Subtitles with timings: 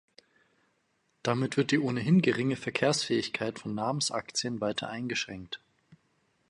[1.21, 5.61] Damit wird die ohnehin geringe Verkehrsfähigkeit von Namensaktien weiter eingeschränkt.